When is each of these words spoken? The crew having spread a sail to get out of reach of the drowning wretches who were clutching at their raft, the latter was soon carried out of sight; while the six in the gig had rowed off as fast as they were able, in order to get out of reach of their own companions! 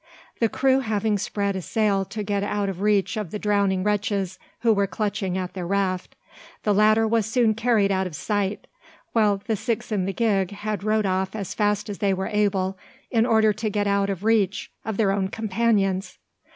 The 0.39 0.49
crew 0.49 0.79
having 0.79 1.19
spread 1.19 1.55
a 1.55 1.61
sail 1.61 2.05
to 2.05 2.23
get 2.23 2.41
out 2.41 2.69
of 2.69 2.81
reach 2.81 3.17
of 3.17 3.29
the 3.29 3.37
drowning 3.37 3.83
wretches 3.83 4.39
who 4.61 4.73
were 4.73 4.87
clutching 4.87 5.37
at 5.37 5.53
their 5.53 5.67
raft, 5.67 6.15
the 6.63 6.73
latter 6.73 7.07
was 7.07 7.27
soon 7.27 7.53
carried 7.53 7.91
out 7.91 8.07
of 8.07 8.15
sight; 8.15 8.65
while 9.13 9.37
the 9.45 9.55
six 9.55 9.91
in 9.91 10.05
the 10.05 10.11
gig 10.13 10.49
had 10.49 10.83
rowed 10.83 11.05
off 11.05 11.35
as 11.35 11.53
fast 11.53 11.87
as 11.87 11.99
they 11.99 12.15
were 12.15 12.29
able, 12.33 12.79
in 13.11 13.27
order 13.27 13.53
to 13.53 13.69
get 13.69 13.85
out 13.85 14.09
of 14.09 14.23
reach 14.23 14.71
of 14.83 14.97
their 14.97 15.11
own 15.11 15.27
companions! 15.27 16.17